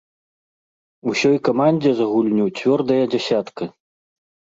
Усёй 1.11 1.35
камандзе 1.47 1.91
за 1.99 2.05
гульню 2.13 2.45
цвёрдая 2.61 3.03
дзясятка. 3.13 3.63